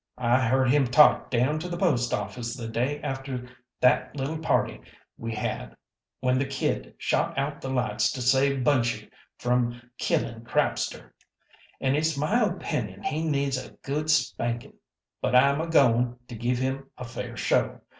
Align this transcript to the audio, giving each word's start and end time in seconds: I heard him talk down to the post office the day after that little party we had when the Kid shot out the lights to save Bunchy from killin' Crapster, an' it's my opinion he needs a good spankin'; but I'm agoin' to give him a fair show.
I 0.17 0.39
heard 0.39 0.71
him 0.71 0.87
talk 0.87 1.29
down 1.29 1.59
to 1.59 1.69
the 1.69 1.77
post 1.77 2.11
office 2.11 2.55
the 2.57 2.67
day 2.67 2.99
after 3.03 3.47
that 3.81 4.15
little 4.15 4.39
party 4.39 4.81
we 5.15 5.35
had 5.35 5.77
when 6.21 6.39
the 6.39 6.45
Kid 6.47 6.95
shot 6.97 7.37
out 7.37 7.61
the 7.61 7.69
lights 7.69 8.11
to 8.13 8.21
save 8.23 8.63
Bunchy 8.63 9.11
from 9.37 9.79
killin' 9.99 10.43
Crapster, 10.43 11.13
an' 11.79 11.93
it's 11.95 12.17
my 12.17 12.41
opinion 12.43 13.03
he 13.03 13.23
needs 13.23 13.63
a 13.63 13.73
good 13.83 14.09
spankin'; 14.09 14.73
but 15.21 15.35
I'm 15.35 15.61
agoin' 15.61 16.17
to 16.29 16.35
give 16.35 16.57
him 16.57 16.89
a 16.97 17.05
fair 17.05 17.37
show. 17.37 17.81